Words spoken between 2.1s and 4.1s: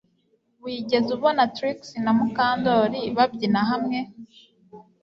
Mukandoli babyina hamwe